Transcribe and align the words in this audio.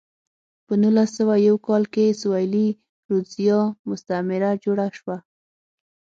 په 0.65 0.73
نولس 0.81 1.09
سوه 1.17 1.35
یو 1.47 1.55
کال 1.67 1.83
کې 1.93 2.17
سویلي 2.21 2.67
رودزیا 3.09 3.59
مستعمره 3.89 4.51
جوړه 4.63 4.87
شوه. 4.97 5.17